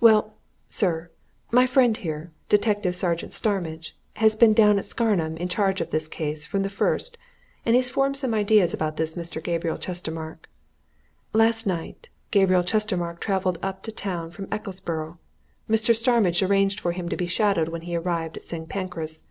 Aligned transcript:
Well, 0.00 0.34
sir, 0.68 1.10
my 1.50 1.66
friend 1.66 1.96
here 1.96 2.30
Detective 2.48 2.94
Sergeant 2.94 3.34
Starmidge 3.34 3.96
has 4.14 4.36
been 4.36 4.52
down 4.54 4.78
at 4.78 4.84
Scarnham 4.84 5.36
in 5.36 5.48
charge 5.48 5.80
of 5.80 5.90
this 5.90 6.06
case 6.06 6.46
from 6.46 6.62
the 6.62 6.70
first, 6.70 7.18
and 7.66 7.74
he's 7.74 7.90
formed 7.90 8.16
some 8.16 8.32
ideas 8.32 8.72
about 8.72 8.96
this 8.96 9.16
Mr. 9.16 9.42
Gabriel 9.42 9.78
Chestermarke. 9.78 10.46
Last 11.32 11.66
night 11.66 12.08
Gabriel 12.30 12.62
Chestermarke 12.62 13.18
travelled 13.18 13.58
up 13.60 13.82
to 13.82 13.90
town 13.90 14.30
from 14.30 14.46
Ecclesborough 14.50 15.18
Mr. 15.68 15.96
Starmidge 15.96 16.44
arranged 16.44 16.78
for 16.78 16.92
him 16.92 17.08
to 17.08 17.16
be 17.16 17.26
shadowed 17.26 17.66
when 17.70 17.82
he 17.82 17.96
arrived 17.96 18.36
at 18.36 18.44
St. 18.44 18.68
Pancras. 18.68 19.26